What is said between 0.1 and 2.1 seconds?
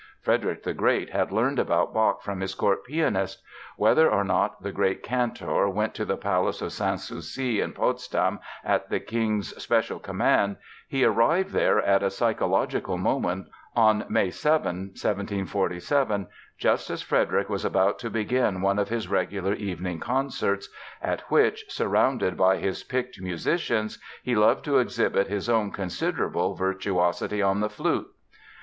Frederick the Great had learned about